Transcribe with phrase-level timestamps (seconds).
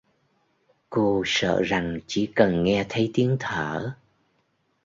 [0.89, 3.91] Cô sợ rằng chỉ cần Nghe thấy tiếng thở